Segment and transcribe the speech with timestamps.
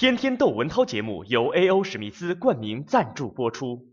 [0.00, 1.84] 天天窦文涛节目由 A.O.
[1.84, 3.92] 史密斯冠名赞助播出。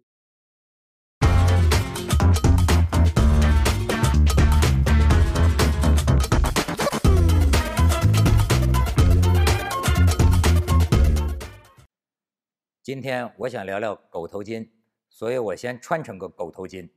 [12.82, 14.72] 今天我想聊聊狗头金，
[15.10, 16.90] 所以我先穿成个狗头金。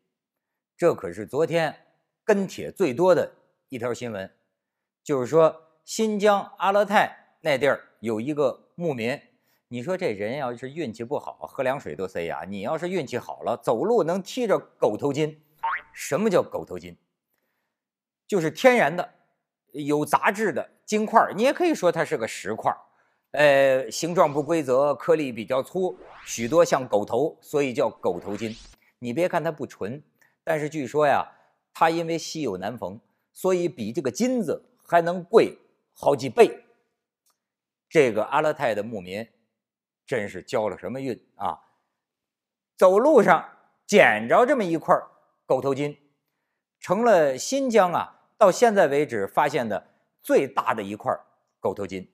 [0.76, 1.74] 这可是昨天
[2.24, 3.32] 跟帖最多的
[3.70, 4.30] 一条新闻，
[5.02, 9.20] 就是说新疆阿勒泰那地儿有一个牧民，
[9.68, 15.42] 你说这人要是运气不好，喝凉水都塞牙；你要是运气好了，走路能踢着狗头金。
[15.92, 16.96] 什么叫狗头金？
[18.26, 19.12] 就是天然的、
[19.72, 22.74] 有杂质的金块，你也可以说它是个石块。
[23.32, 28.56] 呃，形状不规则，颗粒比较粗，许多像狗头，所以叫狗头金。
[28.98, 30.02] 你别看它不纯，
[30.42, 31.30] 但是据说呀，
[31.74, 32.98] 它因为稀有难逢，
[33.30, 35.58] 所以比这个金子还能贵
[35.92, 36.64] 好几倍。
[37.90, 39.28] 这个阿勒泰的牧民
[40.06, 41.60] 真是交了什么运啊！
[42.76, 44.96] 走路上捡着这么一块
[45.44, 45.98] 狗头金，
[46.78, 49.88] 成了新疆啊到现在为止发现的
[50.22, 51.12] 最大的一块
[51.58, 52.10] 狗头金。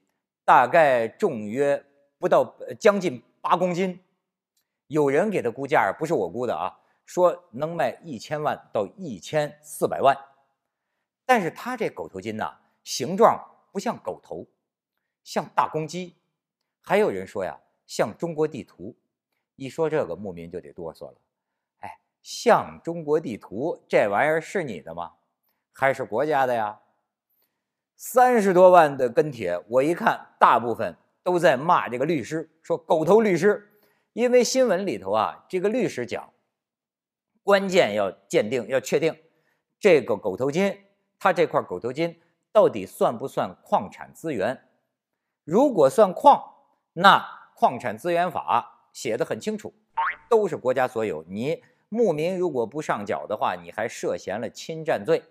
[0.46, 1.84] 大概重约
[2.18, 4.02] 不到将近八公斤，
[4.86, 10.16] 有人给他估价，不是我估的啊，说能卖一千万到一千四百万。
[11.26, 13.38] 但是他这狗头金呐，形状
[13.72, 14.46] 不像狗头，
[15.26, 16.14] 像大公鸡。
[16.80, 18.96] 还有人说呀，像中国地图。
[19.56, 21.16] 一说这个，牧民就得哆嗦了。
[21.78, 25.14] 哎，像中国地图这玩意儿是你的吗？
[25.72, 26.80] 还是国家的呀？
[27.96, 33.72] 三十多万的跟帖，我一看，大部分都在骂这个律师，说狗头律师。
[34.12, 36.32] 因为新闻里头啊，这个律师讲，
[37.42, 39.18] 关键要鉴定，要确定
[39.80, 40.84] 这个狗头金，
[41.18, 42.20] 它这块狗头金
[42.52, 44.65] 到底算不算矿产资源？
[45.46, 46.54] 如果算矿，
[46.94, 49.72] 那矿产资源法写的很清楚，
[50.28, 51.24] 都是国家所有。
[51.28, 55.22] 你牧民如果不上缴的话，你还涉嫌了侵占罪。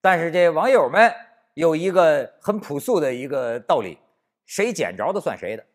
[0.00, 1.12] 但是这网友们
[1.52, 3.98] 有一个很朴素的一个道理：
[4.46, 5.66] 谁捡着的算谁的。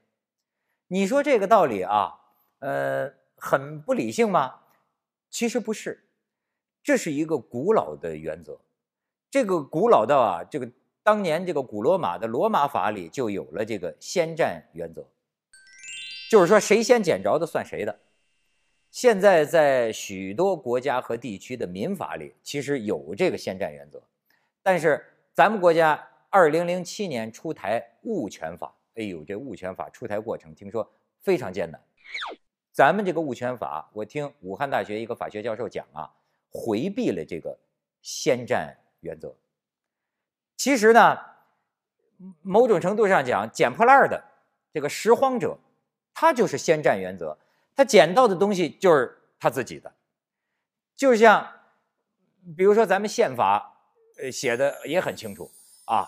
[0.88, 2.19] 你说这个道理啊，
[2.58, 4.62] 呃，很不理性吗？
[5.30, 6.09] 其实不是，
[6.81, 8.59] 这是一个古老的原则。
[9.30, 10.72] 这个古老到啊，这个
[11.04, 15.06] 当年这个古罗马的罗马法里就有了这个先占原则，
[16.30, 18.00] 就是说谁先捡着的算谁的。
[18.92, 24.02] 现在在许多国家和地区的民法里，其实有这个先占原则。
[24.62, 31.82] 但是咱们国家二零零七年出台物权法，哎呦，这物权法出台过程听说非常艰难。
[32.72, 36.09] 咱们这个物权法，我听武汉大学一个法学教授讲啊，
[36.52, 37.58] 回避了这个
[38.02, 39.36] 先占原则。
[40.59, 41.18] 其实呢，
[42.42, 44.22] 某种程度上讲，捡破烂的
[44.74, 45.58] 这个拾荒者，
[46.14, 47.38] 他就是先占原则，
[47.78, 49.94] 他捡到的东西就是他自己的。
[50.97, 51.47] 就像
[52.58, 53.78] 比如说咱们宪法。
[54.22, 55.50] 呃，写的也很清楚
[55.86, 56.06] 啊，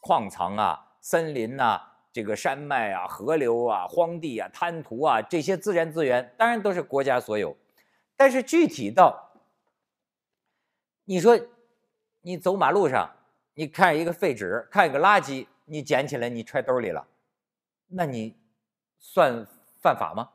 [0.00, 1.80] 矿藏啊、森林呐、
[2.12, 7.56] 这个山脉啊、河流啊、荒地啊、滩涂啊，这些自然资源当然都是国家所有。
[8.16, 9.30] 但是具体到，
[11.04, 11.38] 你说
[12.22, 13.14] 你走马路上，
[13.58, 17.08] 你看一个废纸，看一个垃圾，你捡起来你揣兜里了，
[17.88, 18.36] 那你
[19.00, 19.44] 算
[19.82, 20.30] 犯法吗？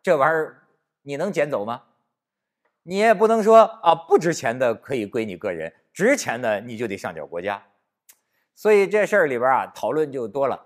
[0.00, 0.68] 这玩意儿
[1.02, 1.82] 你能捡走吗？
[2.84, 5.74] 你也不能说啊，不值钱的可以归你个人。
[5.92, 7.60] 值钱的你就得上缴国家，
[8.54, 10.64] 所以这事儿里边啊讨论就多了。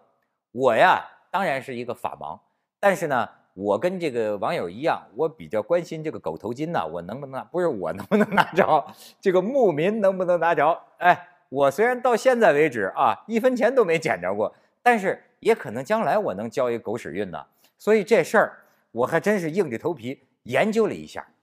[0.50, 2.38] 我呀当然是一个法盲，
[2.78, 8.86] 但是呢，我跟这个网友一样，我比较关心这个狗头金呢，我能不能不是我能不能拿着，
[9.22, 10.78] 这个牧民能不能拿着？
[10.98, 17.46] 哎，我虽然到现在为止啊一分钱都没捡着过，但是也可能将来我能交一狗屎运呢。
[17.76, 21.34] 所以这事儿我还真是硬着头皮研究了一下，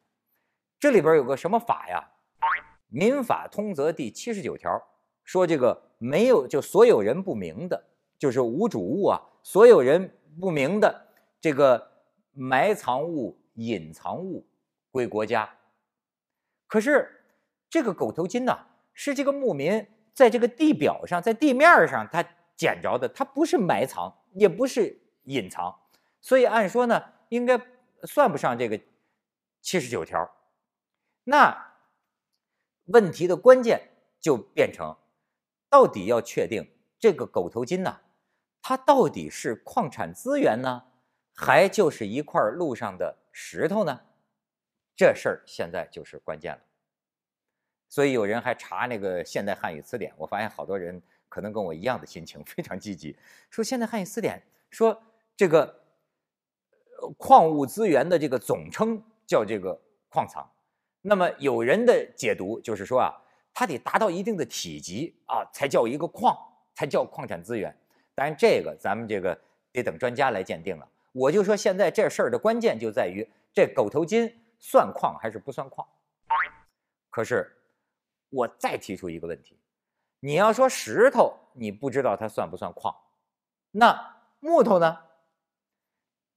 [0.79, 2.03] 这里边有个什么法呀？
[2.87, 4.81] 民法通则第七十九条
[5.23, 7.83] 说：“这个没有就所有人不明的，
[8.17, 11.05] 就是无主物啊，所有人不明的
[11.39, 11.87] 这个
[12.33, 14.47] 埋藏物、隐藏物
[14.89, 15.47] 归国家。
[16.65, 17.07] 可是
[17.69, 18.57] 这个狗头金呐，
[18.91, 22.23] 是这个牧民在这个地表上、在地面上他
[22.55, 25.79] 捡着的，它不是埋藏，也不是隐藏，
[26.21, 27.59] 所以按说呢，应该
[28.03, 28.79] 算不上这个
[29.61, 30.29] 七十九条。
[31.23, 31.65] 那。”
[32.91, 33.87] 问题的关键
[34.19, 34.97] 就变成，
[35.69, 37.99] 到底要确定这个狗头金呐，
[38.63, 40.85] 它到底是矿产资源呢，
[41.35, 44.01] 还就是一块路上的石头呢？
[44.95, 46.61] 这事儿现在就是关键了。
[47.89, 53.17] 所以有人还查那个现代汉语词典，我发现好多人可能跟我一样的心情，非常积极。
[53.49, 55.01] 说现代汉语词典说
[55.35, 55.83] 这个
[57.17, 60.47] 矿物资源的这个总称叫这个矿藏，
[61.01, 63.11] 那么有人的解读就是说啊，
[63.53, 66.37] 它得达到一定的体积啊，才叫一个矿，
[66.75, 67.75] 才叫矿产资源。
[68.13, 69.39] 当然这个咱们这个
[69.71, 70.87] 得等专家来鉴定了。
[71.11, 75.87] 我就说现在这事儿的关键就在于这狗头金算矿还是不算矿。
[77.09, 77.51] 可是
[78.29, 79.59] 我再提出一个问题，
[80.19, 82.95] 你要说石头，你不知道它算不算矿，
[83.71, 84.99] 那木头呢？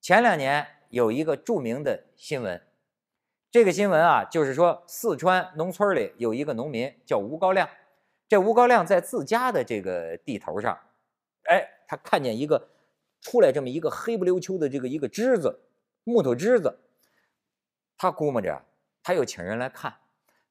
[0.00, 2.60] 前两年有一个著名的新闻，
[3.50, 7.68] 这个新闻啊，就是说四川农村里有一个农民叫吴高亮，
[8.28, 10.78] 这吴高亮在自家的这个地头上，
[11.44, 12.70] 哎，他看见一个
[13.20, 15.60] 出来这么一个黑不溜秋的这个一个枝子，
[16.04, 16.80] 木头枝子，
[17.96, 18.64] 他估摸着，
[19.02, 19.96] 他又请人来看。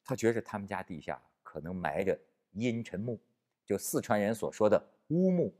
[0.04, 2.18] 他觉着他们家地下可能埋着
[2.54, 3.20] 阴沉木，
[3.66, 5.54] 就四川人所说的乌木。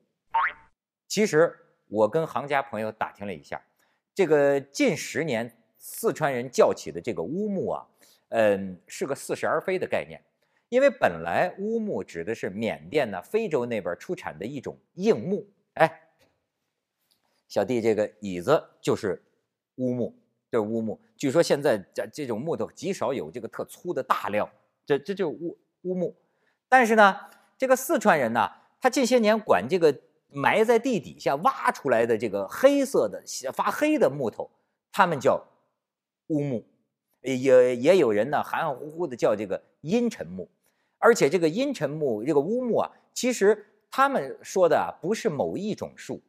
[1.06, 1.54] 其实
[1.90, 3.62] 我跟行家朋友打听了一下，
[4.16, 7.86] 这个近十年四川人叫起的这个乌木啊，
[8.30, 10.22] 嗯，是个似是而非的概念。
[10.70, 15.46] 因为本来乌木指的是缅甸呢、非洲那边出产的一种硬木。
[15.74, 16.02] 哎，
[17.50, 19.22] 小弟，这个椅子就是
[19.76, 20.16] 乌木。
[20.50, 24.50] 这乌木，据说现在这这种木头极少有这个特粗的大料，
[24.86, 26.16] 这这就乌乌木。
[26.68, 27.20] 但是呢，
[27.58, 28.50] 这个四川人呢，
[28.80, 29.96] 他近些年管这个
[30.28, 33.24] 埋在地底下挖出来的这个黑色的
[33.54, 34.50] 发黑的木头，
[34.92, 35.44] 他们叫
[36.28, 36.66] 乌木，
[37.22, 40.50] 也也有人呢含含糊糊的叫这个阴沉木。
[40.98, 46.22] 而且这个阴沉木这个乌木啊，其实他们说的啊不是某一种树，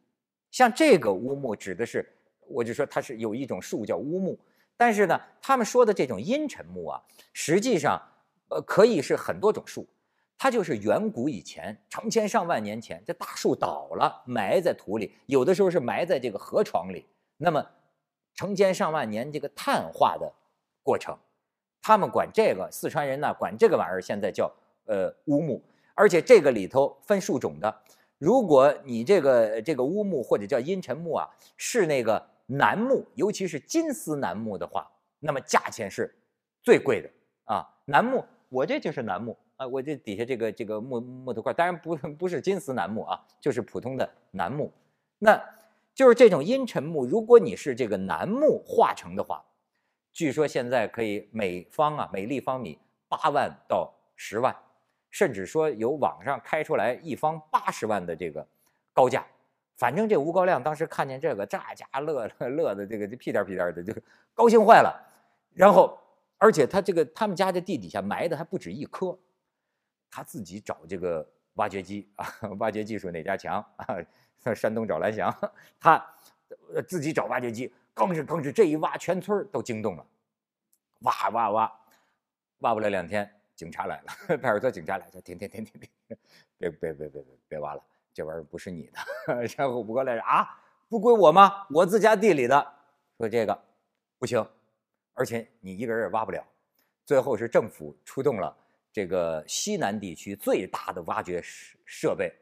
[0.51, 2.09] 像这个乌木指的是。
[2.49, 4.37] 我就说它是有一种树叫乌木，
[4.75, 7.01] 但是呢，他们说的这种阴沉木啊，
[7.31, 7.99] 实际上，
[8.49, 9.87] 呃，可以是很多种树，
[10.37, 17.05] 它就是远古以前成千上万年前这大树倒了，埋在土里，有的时候是埋在这个河床里，
[17.37, 17.65] 那么
[18.35, 20.31] 成千上万年这个碳化的
[20.81, 21.17] 过程，
[21.81, 24.51] 他们管这个四川人呢管这个玩意儿现在叫
[24.85, 25.61] 呃乌木，
[25.93, 27.81] 而且这个里头分树种的，
[28.17, 32.33] 如果你这个这个乌木或者叫阴沉木啊，是那个。
[32.45, 34.85] 楠木，尤其是金丝楠木的话，
[35.19, 36.13] 那么价钱是
[36.61, 37.09] 最贵的
[37.45, 37.65] 啊。
[37.85, 38.23] 楠木，
[38.53, 44.71] 我这就是楠木啊，我这底下这个这个木木头块，当然不不是金丝楠木啊，就是普通的楠木。
[45.17, 45.43] 那
[45.95, 49.43] 就是这种阴沉木，如果你是这个楠木化成的话，
[50.11, 52.77] 据说现在可以每方啊每立方米
[53.07, 54.55] 八万到十万，
[55.09, 58.45] 甚至说有网上开出来一方八十万的这个
[58.93, 59.25] 高价。
[59.77, 63.91] 反正这吴高亮当时看见这个，这家乐乐的这个屁颠屁颠的，就
[64.35, 64.93] 高兴坏了。
[65.55, 65.97] 然后，
[66.43, 69.17] 而且他这个他们家这地底下埋的还不止一颗，
[70.11, 72.27] 他自己找这个挖掘机啊，
[72.59, 73.95] 挖掘技术哪家强啊？
[74.53, 75.33] 山东找蓝翔，
[75.79, 76.05] 他
[76.85, 80.05] 自己找挖掘机，吭哧吭哧，这一挖，全村都惊动了，
[80.99, 81.79] 挖挖挖，
[82.57, 85.89] 挖不了两天，警察来了，派出所警察来，说停停停停停，
[86.57, 87.81] 别别别别别别挖了。
[88.13, 88.99] 这玩意儿不是你的，
[89.57, 91.65] 然后不过来啊，不归我吗？
[91.69, 92.73] 我自家地里的。
[93.17, 93.57] 说这个
[94.19, 94.45] 不行，
[95.13, 96.45] 而且你一个人也挖不了。
[97.05, 98.55] 最后是政府出动了
[98.91, 102.33] 这个西南地区最大的挖掘设设备，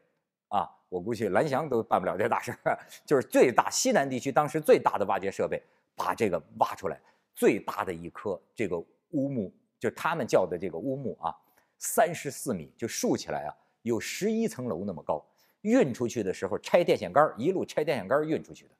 [0.48, 5.62] 啊，我估计蓝翔都办不了这大事儿，就是最大西南地区当时最大的挖掘设备，
[5.96, 7.00] 把这个挖出来，
[7.34, 8.78] 最大的一棵这个
[9.10, 11.34] 乌木，就他们叫的这个乌木啊，
[11.78, 13.50] 三十四米，就竖起来啊，
[13.82, 15.24] 有十一层楼那么高。
[15.62, 18.70] 运出去的时候拆电线杆一路拆电线杆运出去的，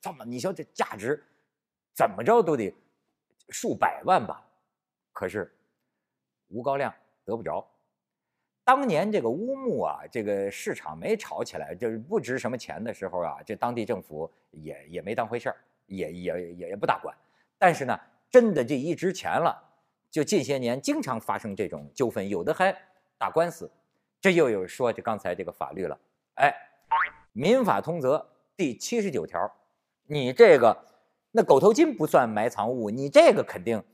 [0.00, 1.22] 这么你瞧这价值，
[1.94, 2.74] 怎么着都得
[3.48, 4.44] 数百万吧？
[5.12, 5.50] 可是
[6.48, 7.66] 吴高亮得不着。
[8.64, 17.16] 当年这个乌木啊，这个市场没炒起来，就是不值什么钱的时候啊，这当地政府也也没当回事儿，也也也也不大管。
[17.56, 17.98] 但是呢，
[18.28, 19.56] 真的这一值钱了，
[20.10, 22.76] 就近些年经常发生这种纠纷，有的还
[23.16, 23.70] 打官司。
[24.20, 25.96] 这又有说这刚才这个法律了。
[26.34, 26.52] 哎，
[27.32, 28.18] 《民法通则》
[28.56, 29.48] 第七十九条，
[30.06, 30.76] 你这个
[31.36, 33.84] 那狗头金不算埋藏物，你这个肯定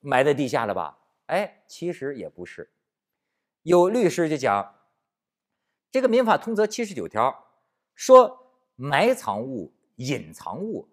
[0.00, 0.98] 埋在地下了吧？
[1.26, 2.70] 哎，其实也不是。
[3.62, 4.74] 有律师就讲，
[5.90, 7.44] 这个《民法通则》七十九条
[7.94, 10.88] 说，埋藏物、隐藏物，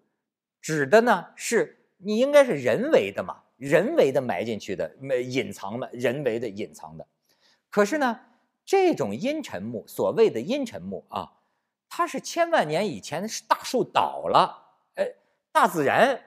[0.60, 7.08] 指的呢是你应该是人为的嘛，人为的埋进去的，埋隐藏的，人为的隐藏的。
[7.70, 8.20] 可是呢？
[8.66, 11.32] 这种阴沉木，所谓的阴沉木啊，
[11.88, 14.65] 它是千万年以前大树倒了，
[15.56, 16.20] 大自然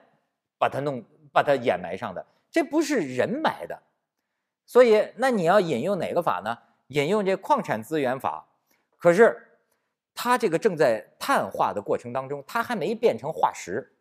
[0.58, 3.80] 把它弄把它掩埋上的，这不是人埋的。
[4.66, 6.58] 所以，那你要引用哪个法呢？
[6.88, 8.44] 引用这矿产资源法。
[8.98, 9.40] 可是
[10.16, 13.92] 它这个正在碳化的过程当中，它还没变成化石。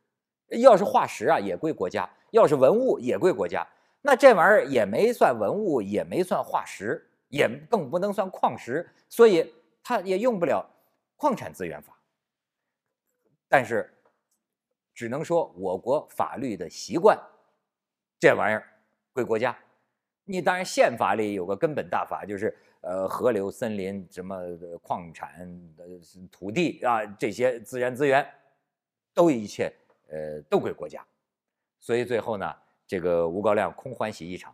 [0.47, 3.63] 要是化石啊，也归国家；要是文物，也归国家。
[4.01, 10.67] 那这玩意儿也没算文物，也没算化石，也更不能算矿石，所以它也用不了
[11.17, 11.95] 矿产资源法。
[13.47, 13.93] 但是，
[14.99, 17.17] 只能说我国法律的习惯，
[18.19, 18.67] 这玩意儿
[19.13, 19.57] 归国家。
[20.25, 24.37] 你当然宪法里有个根本大法，就是呃河流、森林、什么
[24.81, 25.49] 矿产、
[26.29, 28.29] 土地啊这些自然资源，
[29.13, 29.73] 都一切。
[30.09, 31.01] 呃，都归国家，
[31.79, 32.53] 所以最后呢，
[32.85, 34.53] 这个吴高亮空欢喜一场。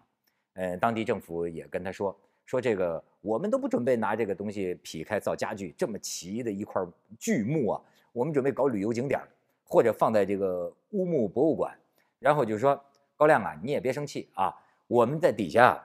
[0.54, 6.80] 呃，当地政府也跟他说说这个，我们都不准备拿这个东西劈开造家具，这么齐的一块
[7.18, 9.20] 巨木啊，我们准备搞旅游景点，
[9.66, 11.78] 或者放在这个乌木博物馆。
[12.20, 12.82] 然后就说
[13.18, 14.56] 高亮啊，你也别生气啊，
[14.88, 15.84] 我们在底下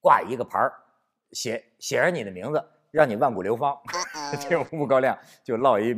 [0.00, 0.72] 挂一个牌儿，
[1.32, 3.76] 写写上你的名字，让你万古流芳。
[4.38, 5.96] 这乌木高亮就落一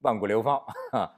[0.00, 0.62] 万古流芳。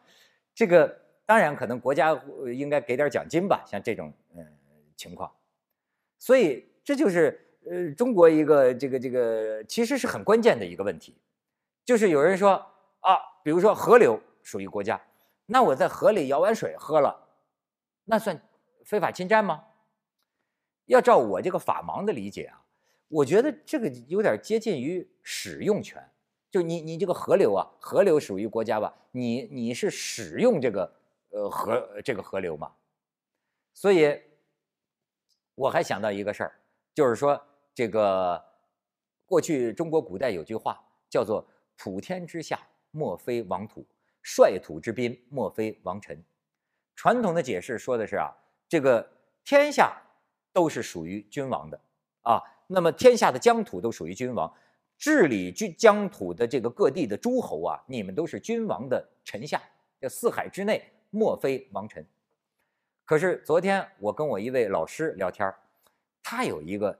[0.54, 2.18] 这个当然可能国家
[2.54, 4.44] 应该给点奖金吧，像这种嗯
[4.96, 5.32] 情况，
[6.18, 11.16] 所以这就是呃中国一个这个这个其实是很关键的一个问题，
[11.84, 12.54] 就是有人说
[13.00, 15.00] 啊，比如说河流属于国家，
[15.46, 17.28] 那我在河里舀碗水喝了，
[18.04, 18.40] 那算
[18.84, 19.64] 非法侵占吗？
[20.86, 22.64] 要照我这个法盲的理解啊，
[23.08, 26.06] 我觉得这个有点接近于使用权。
[26.50, 28.94] 就你你这个河流啊，河流属于国家吧？
[29.12, 30.92] 你你是使用这个
[31.30, 32.74] 呃河这个河流嘛？
[33.72, 34.20] 所以
[35.54, 36.60] 我还想到一个事儿，
[36.92, 37.40] 就是说
[37.72, 38.44] 这个
[39.24, 41.46] 过去中国古代有句话叫做
[41.78, 43.86] “普天之下莫非王土，
[44.22, 46.22] 率土之滨莫非王臣”。
[46.96, 48.30] 传统的解释说的是啊，
[48.68, 49.10] 这个
[49.44, 50.00] 天下
[50.52, 51.80] 都是属于君王的
[52.22, 54.52] 啊，那么天下的疆土都属于君王。
[54.98, 59.60] 治理军疆土的这个各地的诸侯啊，你们都是君王的臣下，
[60.00, 62.06] 这四海之内莫非王臣。
[63.04, 65.52] 可是昨天我跟我一位老师聊天
[66.22, 66.96] 他有一个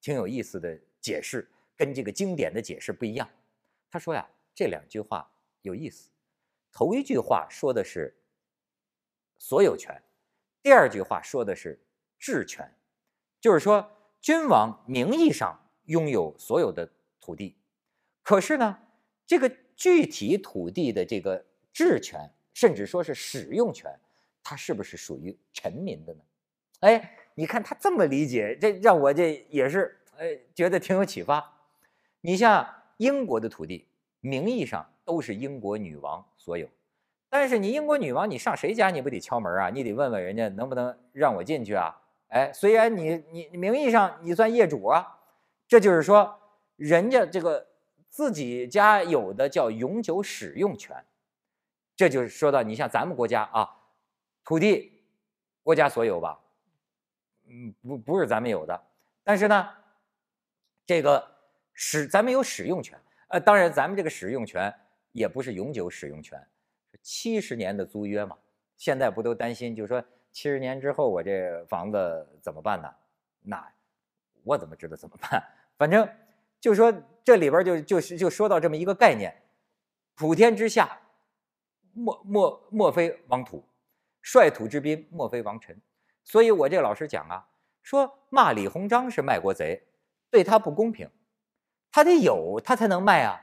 [0.00, 3.28] 挺有意思的解释，跟这个经典的解释不一样。
[3.90, 5.28] 他说呀，这两句话
[5.62, 6.11] 有意思。
[6.72, 8.16] 头一句话说的是
[9.38, 10.02] 所有权，
[10.62, 11.80] 第二句话说的是
[12.18, 12.74] 治权，
[13.40, 13.88] 就是说
[14.20, 16.90] 君王名义上拥有所有的。
[17.24, 17.56] 土地，
[18.24, 18.76] 可是呢，
[19.24, 23.96] 这个具体土地的这个治权，甚至说是使用权，
[24.42, 26.20] 它是不是属于臣民的呢？
[26.80, 31.60] 哎，你看他这么理解，这让我这也是哎觉得挺有启发。
[32.22, 33.86] 你像英国的土地，
[34.22, 36.66] 名义上都是英国女王所有，
[37.28, 39.68] 但是你英国女王，你上谁家你不得敲门啊？
[39.68, 41.94] 你得问问人家能不能让我进去啊？
[42.28, 45.18] 哎，虽然你你名义上你算业主啊，
[45.68, 46.38] 这就是说。
[46.76, 47.64] 人家这个
[48.08, 50.96] 自己家有的叫永久使用权，
[51.94, 53.70] 这就是说到你像咱们国家啊，
[54.42, 55.04] 土地
[55.62, 56.40] 国家所有吧，
[57.46, 58.82] 嗯，不不是咱们有的，
[59.22, 59.68] 但是呢，
[60.84, 61.24] 这个
[61.72, 62.98] 使咱们有使用权，
[63.32, 64.72] 呃，当然咱们这个使用权
[65.12, 66.40] 也不是永久使用权，
[67.02, 68.38] 七十年的租约嘛，
[68.76, 72.88] 现在不都担心，就是说七十年之后我这房子怎么办呢？
[73.42, 73.72] 那
[74.44, 75.42] 我怎么知道怎么办？
[75.76, 76.08] 反正。
[76.60, 79.34] 就说这里边就就是就说到这么一个概念，
[80.14, 80.96] 普天之下，
[81.92, 83.64] 莫莫莫非王土，
[84.20, 85.76] 率土之滨莫非王臣。
[86.22, 87.48] 所以我这老师讲啊，
[87.82, 89.82] 说骂李鸿章是卖国贼，
[90.30, 91.10] 对他不公平，
[91.92, 93.38] 他得有他才能卖啊，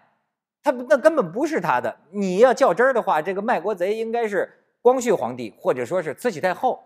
[0.62, 1.96] 他那根本不是他的。
[2.10, 4.52] 你要较真儿的话，这个卖国贼应该是
[4.82, 6.84] 光绪皇帝或者说是慈禧太后，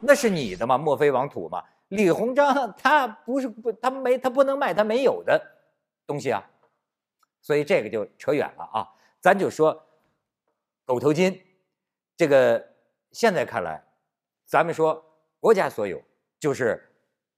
[0.00, 1.64] 那是你的嘛，莫非王土嘛。
[1.88, 5.40] 李鸿章他不是不他没他不能卖他没有的。
[6.06, 6.44] 东西啊，
[7.40, 8.86] 所以这个就扯远了啊，
[9.20, 9.86] 咱就说
[10.84, 11.40] 狗头金，
[12.14, 12.62] 这个
[13.12, 13.82] 现在看来，
[14.44, 15.02] 咱们说
[15.40, 16.02] 国家所有
[16.38, 16.82] 就是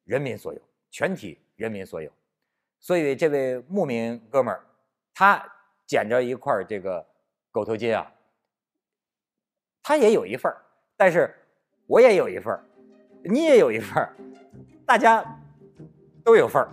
[0.03, 2.11] 人民所有，全体人民所有，
[2.81, 4.65] 所以这位牧民哥们儿，
[5.15, 5.45] 他
[5.87, 7.07] 捡着一块这个
[7.51, 8.13] 狗头金啊，
[9.83, 10.57] 他也有一份儿，
[10.97, 11.35] 但是
[11.87, 12.65] 我也有一份儿，
[13.25, 14.15] 你也有一份儿，
[14.87, 15.25] 大家
[16.25, 16.69] 都有份儿。